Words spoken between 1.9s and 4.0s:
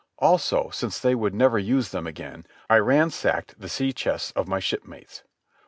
them again, I ransacked the sea